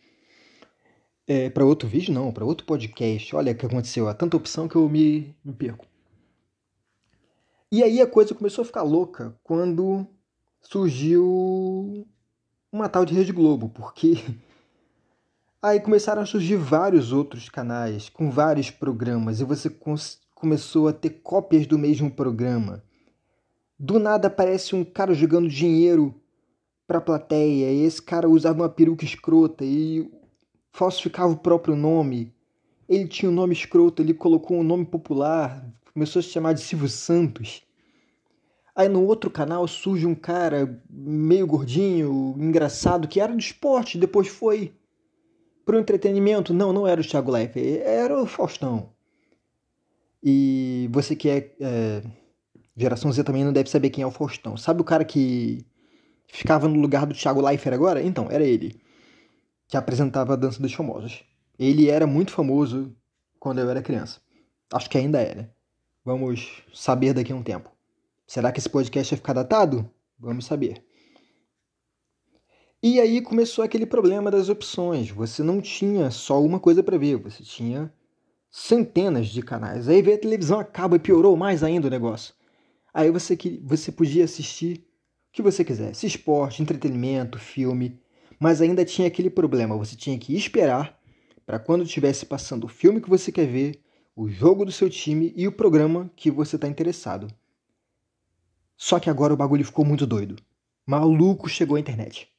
É, 1.27 1.49
para 1.49 1.65
outro 1.65 1.87
vídeo, 1.87 2.13
não, 2.13 2.31
para 2.31 2.45
outro 2.45 2.65
podcast. 2.65 3.35
Olha 3.35 3.51
o 3.51 3.55
que 3.55 3.65
aconteceu, 3.65 4.07
há 4.07 4.13
tanta 4.13 4.37
opção 4.37 4.67
que 4.67 4.75
eu 4.75 4.87
me, 4.89 5.35
me 5.43 5.53
perco. 5.53 5.85
E 7.71 7.83
aí 7.83 8.01
a 8.01 8.07
coisa 8.07 8.35
começou 8.35 8.63
a 8.63 8.65
ficar 8.65 8.83
louca 8.83 9.33
quando 9.43 10.05
surgiu 10.61 12.05
uma 12.71 12.89
tal 12.89 13.05
de 13.05 13.13
Rede 13.13 13.31
Globo, 13.31 13.69
porque 13.69 14.15
aí 15.61 15.79
começaram 15.79 16.21
a 16.21 16.25
surgir 16.25 16.57
vários 16.57 17.13
outros 17.13 17.49
canais 17.49 18.09
com 18.09 18.29
vários 18.29 18.69
programas 18.69 19.39
e 19.39 19.45
você 19.45 19.73
começou 20.35 20.87
a 20.87 20.93
ter 20.93 21.21
cópias 21.21 21.65
do 21.65 21.79
mesmo 21.79 22.11
programa. 22.11 22.83
Do 23.83 23.97
nada 23.97 24.27
aparece 24.27 24.75
um 24.75 24.83
cara 24.83 25.11
jogando 25.11 25.49
dinheiro 25.49 26.13
pra 26.85 27.01
plateia, 27.01 27.71
e 27.71 27.83
esse 27.83 27.99
cara 27.99 28.29
usava 28.29 28.61
uma 28.61 28.69
peruca 28.69 29.03
escrota 29.03 29.65
e 29.65 30.07
falsificava 30.71 31.33
o 31.33 31.37
próprio 31.37 31.75
nome. 31.75 32.31
Ele 32.87 33.07
tinha 33.07 33.31
um 33.31 33.33
nome 33.33 33.53
escroto, 33.53 34.03
ele 34.03 34.13
colocou 34.13 34.59
um 34.59 34.63
nome 34.63 34.85
popular, 34.85 35.67
começou 35.91 36.19
a 36.19 36.21
se 36.21 36.29
chamar 36.29 36.53
de 36.53 36.61
Silvio 36.61 36.87
Santos. 36.87 37.63
Aí 38.75 38.87
no 38.87 39.03
outro 39.03 39.31
canal 39.31 39.67
surge 39.67 40.05
um 40.05 40.13
cara 40.13 40.79
meio 40.87 41.47
gordinho, 41.47 42.35
engraçado, 42.37 43.07
que 43.07 43.19
era 43.19 43.33
do 43.33 43.39
esporte, 43.39 43.97
depois 43.97 44.27
foi 44.27 44.75
pro 45.65 45.79
entretenimento. 45.79 46.53
Não, 46.53 46.71
não 46.71 46.85
era 46.85 47.01
o 47.01 47.03
Thiago 47.03 47.31
Leifert, 47.31 47.81
era 47.83 48.21
o 48.21 48.27
Faustão. 48.27 48.91
E 50.23 50.87
você 50.91 51.15
que 51.15 51.29
é, 51.29 51.55
é 51.59 52.03
Geração 52.75 53.11
Z 53.11 53.23
também 53.23 53.43
não 53.43 53.53
deve 53.53 53.69
saber 53.69 53.89
quem 53.89 54.03
é 54.03 54.07
o 54.07 54.11
Faustão. 54.11 54.55
Sabe 54.57 54.81
o 54.81 54.85
cara 54.85 55.03
que 55.03 55.65
ficava 56.27 56.67
no 56.67 56.79
lugar 56.79 57.05
do 57.05 57.13
Thiago 57.13 57.41
Leifert 57.41 57.73
agora? 57.73 58.01
Então, 58.01 58.27
era 58.29 58.43
ele. 58.43 58.81
Que 59.67 59.77
apresentava 59.77 60.33
a 60.33 60.35
Dança 60.35 60.61
dos 60.61 60.73
Famosos. 60.73 61.23
Ele 61.59 61.89
era 61.89 62.07
muito 62.07 62.31
famoso 62.31 62.95
quando 63.39 63.59
eu 63.59 63.69
era 63.69 63.81
criança. 63.81 64.19
Acho 64.73 64.89
que 64.89 64.97
ainda 64.97 65.21
é, 65.21 65.35
né? 65.35 65.49
Vamos 66.03 66.63
saber 66.73 67.13
daqui 67.13 67.31
a 67.31 67.35
um 67.35 67.43
tempo. 67.43 67.69
Será 68.25 68.51
que 68.51 68.59
esse 68.59 68.69
podcast 68.69 69.13
vai 69.13 69.17
ficar 69.17 69.33
datado? 69.33 69.89
Vamos 70.17 70.45
saber. 70.45 70.83
E 72.81 72.99
aí 72.99 73.21
começou 73.21 73.63
aquele 73.63 73.85
problema 73.85 74.31
das 74.31 74.49
opções. 74.49 75.11
Você 75.11 75.43
não 75.43 75.61
tinha 75.61 76.09
só 76.09 76.41
uma 76.41 76.59
coisa 76.59 76.81
para 76.81 76.97
ver, 76.97 77.17
você 77.17 77.43
tinha 77.43 77.93
centenas 78.49 79.27
de 79.27 79.43
canais. 79.43 79.87
Aí 79.87 80.01
veio 80.01 80.17
a 80.17 80.19
televisão 80.19 80.59
acaba 80.59 80.95
e 80.95 80.99
piorou 80.99 81.37
mais 81.37 81.63
ainda 81.63 81.87
o 81.87 81.91
negócio. 81.91 82.33
Aí 82.93 83.09
você, 83.09 83.37
você 83.63 83.91
podia 83.91 84.25
assistir 84.25 84.79
o 85.29 85.33
que 85.33 85.41
você 85.41 85.63
quisesse, 85.63 86.05
esporte, 86.05 86.61
entretenimento, 86.61 87.39
filme, 87.39 88.01
mas 88.39 88.61
ainda 88.61 88.83
tinha 88.83 89.07
aquele 89.07 89.29
problema, 89.29 89.77
você 89.77 89.95
tinha 89.95 90.17
que 90.17 90.35
esperar 90.35 90.99
para 91.45 91.59
quando 91.59 91.83
estivesse 91.83 92.25
passando 92.25 92.65
o 92.65 92.69
filme 92.69 93.01
que 93.01 93.09
você 93.09 93.31
quer 93.31 93.45
ver, 93.45 93.81
o 94.15 94.27
jogo 94.27 94.65
do 94.65 94.71
seu 94.71 94.89
time 94.89 95.33
e 95.35 95.47
o 95.47 95.51
programa 95.51 96.11
que 96.15 96.29
você 96.29 96.55
está 96.55 96.67
interessado. 96.67 97.27
Só 98.75 98.99
que 98.99 99.09
agora 99.09 99.33
o 99.33 99.37
bagulho 99.37 99.63
ficou 99.63 99.85
muito 99.85 100.05
doido. 100.05 100.35
Maluco 100.85 101.47
chegou 101.47 101.77
a 101.77 101.79
internet. 101.79 102.29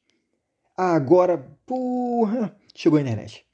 Agora, 0.76 1.38
porra, 1.64 2.56
chegou 2.74 2.98
a 2.98 3.02
internet. 3.02 3.46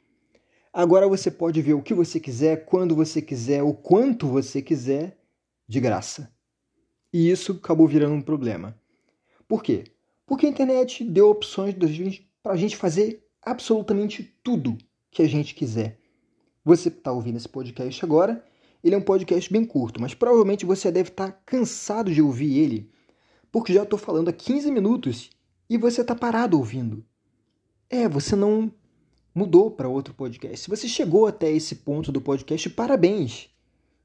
Agora 0.73 1.09
você 1.09 1.31
pode 1.31 1.61
ver 1.61 1.75
o 1.75 1.83
que 1.83 1.93
você 1.93 2.19
quiser, 2.19 2.65
quando 2.65 2.95
você 2.97 3.21
quiser, 3.21 3.63
o 3.63 3.75
quanto 3.75 4.27
você 4.27 4.63
quiser, 4.63 5.19
de 5.69 5.81
graça. 5.81 6.33
E 7.19 7.29
isso 7.33 7.51
acabou 7.51 7.89
virando 7.89 8.15
um 8.15 8.23
problema. 8.23 8.81
Por 9.49 9.61
quê? 9.61 9.87
Porque 10.25 10.47
a 10.47 10.49
internet 10.49 11.03
deu 11.03 11.29
opções 11.29 11.75
para 12.41 12.53
a 12.53 12.57
gente 12.57 12.77
fazer 12.77 13.27
absolutamente 13.43 14.23
tudo 14.41 14.79
que 15.11 15.23
a 15.23 15.29
gente 15.29 15.53
quiser. 15.53 15.99
Você 16.65 16.91
está 16.91 17.11
ouvindo 17.11 17.35
esse 17.35 17.49
podcast 17.49 18.05
agora, 18.05 18.45
ele 18.85 18.95
é 18.95 18.99
um 18.99 19.03
podcast 19.03 19.53
bem 19.53 19.65
curto, 19.65 20.01
mas 20.01 20.15
provavelmente 20.15 20.65
você 20.65 20.93
deve 20.93 21.09
estar 21.09 21.33
tá 21.33 21.39
cansado 21.45 22.09
de 22.15 22.23
ouvir 22.23 22.57
ele, 22.57 22.89
porque 23.51 23.75
já 23.75 23.83
estou 23.83 23.99
falando 23.99 24.29
há 24.29 24.33
15 24.33 24.71
minutos 24.71 25.29
e 25.69 25.77
você 25.77 26.03
está 26.03 26.15
parado 26.15 26.57
ouvindo. 26.57 27.05
É, 27.91 28.09
você 28.09 28.37
não 28.37 28.73
mudou 29.35 29.73
para 29.73 29.89
outro 29.89 30.15
podcast. 30.15 30.61
Se 30.61 30.71
você 30.71 30.87
chegou 30.87 31.27
até 31.27 31.51
esse 31.51 31.75
ponto 31.75 32.13
do 32.13 32.21
podcast, 32.21 32.71
parabéns! 32.71 33.51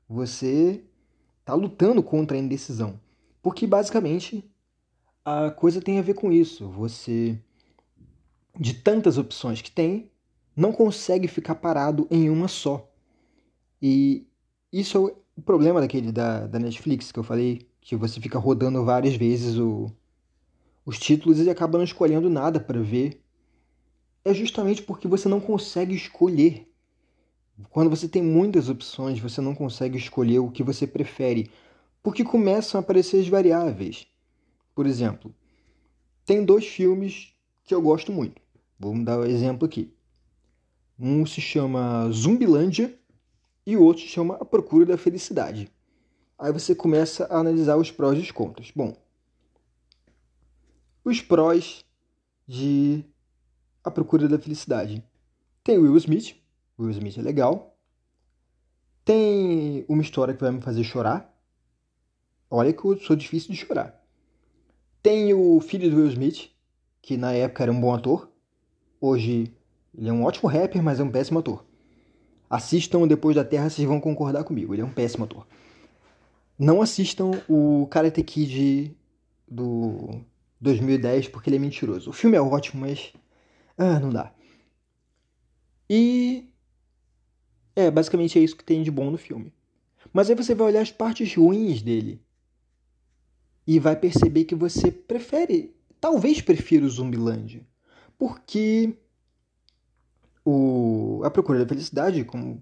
Você 0.09 0.83
está 1.43 1.53
lutando 1.53 2.01
contra 2.01 2.37
a 2.37 2.39
indecisão. 2.39 2.99
Porque 3.41 3.67
basicamente 3.67 4.49
a 5.25 5.51
coisa 5.51 5.81
tem 5.81 5.99
a 5.99 6.01
ver 6.01 6.13
com 6.13 6.31
isso. 6.31 6.69
Você, 6.69 7.37
de 8.57 8.73
tantas 8.73 9.17
opções 9.17 9.61
que 9.61 9.69
tem, 9.69 10.09
não 10.55 10.71
consegue 10.71 11.27
ficar 11.27 11.55
parado 11.55 12.07
em 12.09 12.29
uma 12.29 12.47
só. 12.47 12.89
E 13.81 14.25
isso 14.71 14.97
é 14.97 15.13
o 15.35 15.41
problema 15.41 15.81
daquele 15.81 16.11
da, 16.11 16.47
da 16.47 16.59
Netflix 16.59 17.11
que 17.11 17.19
eu 17.19 17.23
falei, 17.23 17.67
que 17.81 17.95
você 17.95 18.21
fica 18.21 18.39
rodando 18.39 18.83
várias 18.85 19.15
vezes 19.15 19.57
o, 19.57 19.91
os 20.85 20.97
títulos 20.97 21.39
e 21.39 21.49
acaba 21.49 21.77
não 21.77 21.83
escolhendo 21.83 22.29
nada 22.29 22.59
para 22.59 22.81
ver. 22.81 23.21
É 24.23 24.33
justamente 24.33 24.81
porque 24.81 25.07
você 25.07 25.27
não 25.27 25.41
consegue 25.41 25.93
escolher. 25.93 26.72
Quando 27.69 27.89
você 27.89 28.07
tem 28.07 28.23
muitas 28.23 28.69
opções, 28.69 29.19
você 29.19 29.39
não 29.39 29.53
consegue 29.53 29.97
escolher 29.97 30.39
o 30.39 30.49
que 30.49 30.63
você 30.63 30.87
prefere, 30.87 31.51
porque 32.01 32.23
começam 32.23 32.79
a 32.79 32.83
aparecer 32.83 33.21
as 33.21 33.27
variáveis. 33.27 34.07
Por 34.73 34.87
exemplo, 34.87 35.33
tem 36.25 36.43
dois 36.43 36.65
filmes 36.65 37.33
que 37.63 37.73
eu 37.73 37.81
gosto 37.81 38.11
muito. 38.11 38.41
Vamos 38.79 39.05
dar 39.05 39.19
um 39.19 39.25
exemplo 39.25 39.65
aqui. 39.65 39.93
Um 40.99 41.25
se 41.25 41.41
chama 41.41 42.09
Zumbilândia 42.11 42.97
e 43.65 43.77
o 43.77 43.83
outro 43.83 44.03
se 44.03 44.09
chama 44.09 44.35
A 44.35 44.45
Procura 44.45 44.85
da 44.85 44.97
Felicidade. 44.97 45.71
Aí 46.37 46.51
você 46.51 46.73
começa 46.73 47.25
a 47.25 47.37
analisar 47.37 47.77
os 47.77 47.91
prós 47.91 48.17
e 48.17 48.21
os 48.21 48.31
contras. 48.31 48.71
Bom, 48.75 48.95
os 51.03 51.21
prós 51.21 51.85
de 52.47 53.03
A 53.83 53.91
Procura 53.91 54.27
da 54.27 54.39
Felicidade. 54.39 55.03
Tem 55.63 55.77
Will 55.77 55.95
Smith. 55.97 56.42
Will 56.79 56.91
Smith 56.91 57.17
é 57.17 57.21
legal. 57.21 57.77
Tem 59.05 59.85
uma 59.87 60.01
história 60.01 60.33
que 60.33 60.41
vai 60.41 60.51
me 60.51 60.61
fazer 60.61 60.83
chorar. 60.83 61.33
Olha 62.49 62.71
que 62.71 62.85
eu 62.85 62.97
sou 62.97 63.15
difícil 63.15 63.51
de 63.51 63.57
chorar. 63.57 64.01
Tem 65.01 65.33
o 65.33 65.59
filho 65.59 65.89
do 65.89 65.97
Will 65.97 66.07
Smith, 66.07 66.49
que 67.01 67.17
na 67.17 67.33
época 67.33 67.63
era 67.63 67.71
um 67.71 67.79
bom 67.79 67.93
ator. 67.93 68.29
Hoje 69.01 69.53
ele 69.97 70.09
é 70.09 70.13
um 70.13 70.23
ótimo 70.23 70.49
rapper, 70.49 70.81
mas 70.81 70.99
é 70.99 71.03
um 71.03 71.11
péssimo 71.11 71.39
ator. 71.39 71.65
Assistam 72.49 73.07
Depois 73.07 73.35
da 73.35 73.43
Terra, 73.43 73.69
vocês 73.69 73.87
vão 73.87 73.99
concordar 73.99 74.43
comigo. 74.43 74.73
Ele 74.73 74.81
é 74.81 74.85
um 74.85 74.93
péssimo 74.93 75.25
ator. 75.25 75.45
Não 76.57 76.81
assistam 76.81 77.31
o 77.49 77.87
Karate 77.87 78.23
Kid 78.23 78.95
do 79.47 80.21
2010 80.61 81.27
porque 81.27 81.49
ele 81.49 81.57
é 81.57 81.59
mentiroso. 81.59 82.11
O 82.11 82.13
filme 82.13 82.37
é 82.37 82.41
ótimo, 82.41 82.81
mas. 82.81 83.11
Ah, 83.77 83.99
não 83.99 84.09
dá. 84.09 84.31
E. 85.89 86.52
É, 87.75 87.89
basicamente 87.89 88.37
é 88.37 88.41
isso 88.41 88.55
que 88.55 88.63
tem 88.63 88.83
de 88.83 88.91
bom 88.91 89.09
no 89.09 89.17
filme. 89.17 89.53
Mas 90.11 90.29
aí 90.29 90.35
você 90.35 90.53
vai 90.53 90.67
olhar 90.67 90.81
as 90.81 90.91
partes 90.91 91.33
ruins 91.35 91.81
dele. 91.81 92.21
E 93.65 93.79
vai 93.79 93.95
perceber 93.95 94.43
que 94.45 94.55
você 94.55 94.91
prefere. 94.91 95.75
Talvez 95.99 96.41
prefira 96.41 96.85
o 96.85 96.89
Zumbilândia. 96.89 97.65
Porque. 98.17 98.93
O... 100.45 101.21
A 101.23 101.31
Procura 101.31 101.59
da 101.59 101.67
Felicidade, 101.67 102.25
como 102.25 102.61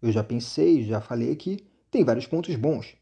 eu 0.00 0.12
já 0.12 0.22
pensei, 0.22 0.84
já 0.84 1.00
falei 1.00 1.32
aqui, 1.32 1.66
tem 1.90 2.04
vários 2.04 2.26
pontos 2.26 2.54
bons. 2.54 2.94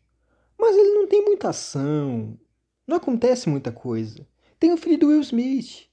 Mas 0.59 0.77
ele 0.77 0.95
não 0.95 1.07
tem 1.07 1.23
muita 1.23 1.51
ação, 1.51 2.39
não 2.87 2.97
acontece 2.97 3.49
muita 3.49 3.73
coisa. 3.73 4.27
Tem 4.59 4.73
o 4.73 4.77
filho 4.77 4.99
do 4.99 5.09
Will 5.09 5.21
Smith. 5.21 5.89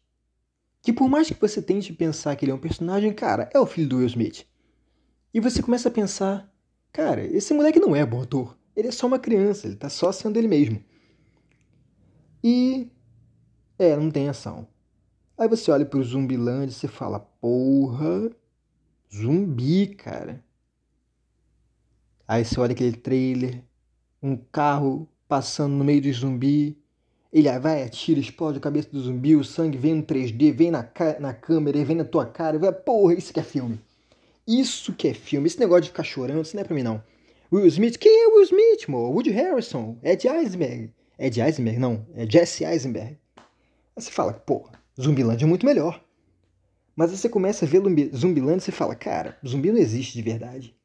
Que 0.82 0.93
por 0.93 1.10
mais 1.10 1.27
que 1.27 1.39
você 1.39 1.62
tente 1.62 1.91
pensar 1.91 2.36
que 2.36 2.45
ele 2.45 2.51
é 2.51 2.56
um 2.56 2.60
personagem, 2.60 3.12
cara, 3.12 3.49
é 3.53 3.60
o 3.60 3.65
filho 3.65 3.89
do 3.89 3.97
Will 3.97 4.08
Smith. 4.08 4.45
E 5.33 5.39
você 5.39 5.61
começa 5.61 5.89
a 5.89 5.91
pensar, 5.91 6.51
cara, 6.91 7.23
esse 7.23 7.53
moleque 7.53 7.79
não 7.79 7.95
é 7.95 8.05
bom 8.05 8.21
ator. 8.21 8.57
Ele 8.75 8.87
é 8.87 8.91
só 8.91 9.07
uma 9.07 9.19
criança, 9.19 9.67
ele 9.67 9.75
tá 9.75 9.89
só 9.89 10.11
sendo 10.11 10.37
ele 10.37 10.47
mesmo. 10.47 10.83
E. 12.43 12.89
É, 13.77 13.95
não 13.95 14.09
tem 14.11 14.27
ação. 14.27 14.67
Aí 15.37 15.47
você 15.47 15.71
olha 15.71 15.85
pro 15.85 16.03
Zumbiland 16.03 16.69
e 16.69 16.73
você 16.73 16.87
fala, 16.87 17.19
porra, 17.19 18.29
zumbi, 19.13 19.87
cara. 19.87 20.43
Aí 22.27 22.43
você 22.43 22.59
olha 22.59 22.73
aquele 22.73 22.97
trailer, 22.97 23.63
um 24.21 24.35
carro 24.35 25.07
passando 25.27 25.75
no 25.75 25.83
meio 25.83 26.01
do 26.01 26.11
zumbi. 26.11 26.77
Ele 27.31 27.57
vai, 27.59 27.83
atira, 27.83 28.19
explode 28.19 28.57
a 28.57 28.61
cabeça 28.61 28.89
do 28.91 28.99
zumbi, 28.99 29.35
o 29.35 29.43
sangue 29.43 29.77
vem 29.77 29.95
no 29.95 30.03
3D, 30.03 30.51
vem 30.51 30.71
na, 30.71 30.85
na 31.19 31.33
câmera, 31.33 31.83
vem 31.85 31.95
na 31.95 32.05
tua 32.05 32.25
cara. 32.25 32.59
Vai, 32.59 32.73
porra, 32.73 33.13
isso 33.13 33.31
que 33.31 33.39
é 33.39 33.43
filme. 33.43 33.79
Isso 34.49 34.93
que 34.93 35.07
é 35.07 35.13
filme. 35.13 35.45
Esse 35.45 35.59
negócio 35.59 35.83
de 35.83 35.89
ficar 35.89 36.01
chorando, 36.01 36.41
isso 36.41 36.55
não 36.55 36.62
é 36.62 36.65
pra 36.65 36.73
mim, 36.73 36.81
não. 36.81 37.03
Will 37.53 37.67
Smith, 37.67 37.97
quem 37.99 38.23
é 38.23 38.27
Will 38.29 38.41
Smith, 38.41 38.88
mo? 38.88 39.12
Woody 39.12 39.29
Harrison, 39.29 39.99
Ed 40.01 40.27
Eisenberg. 40.27 40.91
Ed 41.19 41.39
Eisenberg, 41.39 41.77
não, 41.77 42.07
é 42.15 42.27
Jesse 42.27 42.65
Eisenberg. 42.65 43.19
Aí 43.38 44.01
você 44.01 44.09
fala, 44.09 44.33
porra, 44.33 44.71
Zumbilândia 44.99 45.45
é 45.45 45.47
muito 45.47 45.67
melhor. 45.67 46.03
Mas 46.95 47.12
aí 47.12 47.17
você 47.17 47.29
começa 47.29 47.63
a 47.63 47.67
ver 47.67 47.79
Zumbilândia 48.15 48.57
e 48.57 48.62
você 48.62 48.71
fala, 48.71 48.95
cara, 48.95 49.38
zumbi 49.45 49.71
não 49.71 49.77
existe 49.77 50.13
de 50.13 50.23
verdade. 50.23 50.75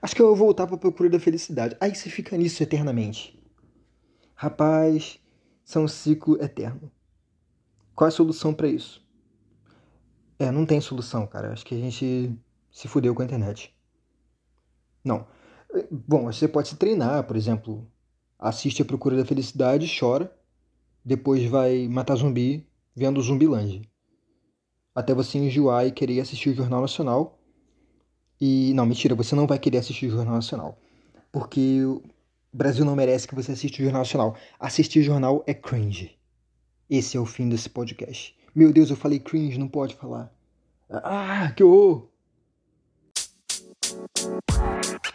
Acho 0.00 0.14
que 0.14 0.22
eu 0.22 0.28
vou 0.28 0.36
voltar 0.36 0.66
pra 0.68 0.76
procura 0.76 1.10
da 1.10 1.18
felicidade. 1.18 1.76
Aí 1.80 1.92
você 1.92 2.08
fica 2.08 2.36
nisso 2.36 2.62
eternamente. 2.62 3.42
Rapaz, 4.36 5.18
isso 5.64 5.78
é 5.78 5.82
um 5.82 5.88
ciclo 5.88 6.40
eterno. 6.40 6.92
Qual 7.92 8.06
é 8.06 8.08
a 8.08 8.12
solução 8.12 8.54
para 8.54 8.68
isso? 8.68 9.04
É, 10.38 10.50
não 10.50 10.64
tem 10.64 10.80
solução, 10.80 11.26
cara. 11.26 11.52
Acho 11.52 11.64
que 11.66 11.74
a 11.74 11.78
gente 11.78 12.38
se 12.74 12.88
fudeu 12.88 13.14
com 13.14 13.22
a 13.22 13.24
internet. 13.24 13.72
Não. 15.04 15.26
Bom, 15.90 16.24
você 16.24 16.48
pode 16.48 16.68
se 16.68 16.76
treinar, 16.76 17.24
por 17.24 17.36
exemplo, 17.36 17.86
assiste 18.38 18.82
a 18.82 18.84
Procura 18.84 19.16
da 19.16 19.24
Felicidade, 19.24 19.90
chora, 19.98 20.36
depois 21.04 21.44
vai 21.44 21.86
matar 21.88 22.16
zumbi 22.16 22.68
vendo 22.94 23.22
Zumbilândia. 23.22 23.82
Até 24.92 25.14
você 25.14 25.38
enjoar 25.38 25.86
e 25.86 25.92
querer 25.92 26.20
assistir 26.20 26.50
o 26.50 26.54
Jornal 26.54 26.80
Nacional. 26.80 27.38
E 28.40 28.72
não, 28.74 28.86
mentira, 28.86 29.14
você 29.14 29.34
não 29.34 29.46
vai 29.46 29.58
querer 29.58 29.78
assistir 29.78 30.06
o 30.06 30.10
Jornal 30.10 30.34
Nacional. 30.34 30.78
Porque 31.30 31.82
o 31.84 32.02
Brasil 32.52 32.84
não 32.84 32.96
merece 32.96 33.26
que 33.26 33.34
você 33.34 33.52
assista 33.52 33.80
o 33.80 33.84
Jornal 33.84 34.02
Nacional. 34.02 34.36
Assistir 34.58 35.02
jornal 35.02 35.44
é 35.46 35.54
cringe. 35.54 36.18
Esse 36.90 37.16
é 37.16 37.20
o 37.20 37.26
fim 37.26 37.48
desse 37.48 37.68
podcast. 37.68 38.36
Meu 38.54 38.72
Deus, 38.72 38.90
eu 38.90 38.96
falei 38.96 39.18
cringe, 39.18 39.58
não 39.58 39.68
pode 39.68 39.94
falar. 39.94 40.32
Ah, 40.88 41.52
que 41.56 41.64
horror! 41.64 42.13
Thank 44.24 45.06
you. 45.06 45.13